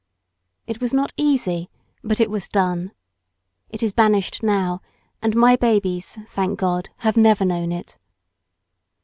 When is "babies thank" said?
5.55-6.57